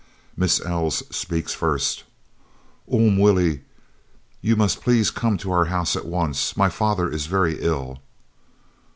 [0.35, 2.05] Miss Els speaks first:
[2.91, 3.61] "Oom Willie,
[4.41, 6.57] you must please come to our house at once.
[6.57, 8.01] My father is very ill."